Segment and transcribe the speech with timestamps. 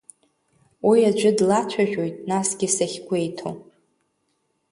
[0.87, 3.49] Уи аӡәы длацәажәоит, насгьы сахьгәеиҭо.